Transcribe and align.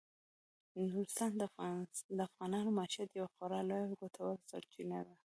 نورستان 0.83 1.31
د 2.17 2.21
افغانانو 2.29 2.71
د 2.73 2.75
معیشت 2.77 3.09
یوه 3.13 3.29
خورا 3.33 3.59
لویه 3.69 3.85
او 3.91 3.99
ګټوره 4.01 4.33
سرچینه 4.49 4.99
ده. 5.07 5.13